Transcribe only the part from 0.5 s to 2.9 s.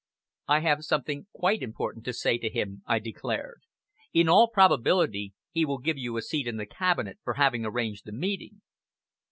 have something quite important to say to him,"